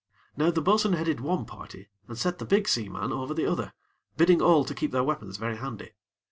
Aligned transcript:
Now 0.35 0.49
the 0.49 0.63
bo'sun 0.63 0.93
headed 0.93 1.19
one 1.19 1.45
party, 1.45 1.89
and 2.07 2.17
set 2.17 2.39
the 2.39 2.45
big 2.45 2.67
seaman 2.67 3.11
over 3.13 3.35
the 3.35 3.45
other, 3.45 3.71
bidding 4.17 4.41
all 4.41 4.65
to 4.65 4.73
keep 4.73 4.89
their 4.91 5.03
weapons 5.03 5.37
very 5.37 5.57
handy. 5.57 5.91